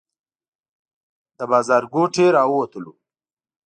له 1.37 1.43
بازارګوټي 1.51 2.25
راووتلو. 2.35 2.93